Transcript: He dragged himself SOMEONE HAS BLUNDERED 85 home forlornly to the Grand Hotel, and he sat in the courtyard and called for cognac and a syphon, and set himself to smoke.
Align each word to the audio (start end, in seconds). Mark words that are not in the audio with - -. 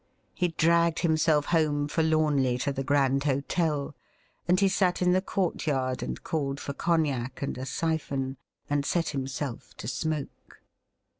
He 0.33 0.47
dragged 0.57 1.01
himself 1.01 1.51
SOMEONE 1.51 1.51
HAS 1.51 1.61
BLUNDERED 1.61 1.83
85 1.85 1.95
home 2.05 2.09
forlornly 2.23 2.57
to 2.57 2.73
the 2.73 2.83
Grand 2.83 3.23
Hotel, 3.25 3.95
and 4.47 4.59
he 4.59 4.67
sat 4.67 4.99
in 5.03 5.11
the 5.11 5.21
courtyard 5.21 6.01
and 6.01 6.23
called 6.23 6.59
for 6.59 6.73
cognac 6.73 7.43
and 7.43 7.55
a 7.55 7.67
syphon, 7.67 8.37
and 8.67 8.83
set 8.83 9.09
himself 9.09 9.77
to 9.77 9.87
smoke. 9.87 10.63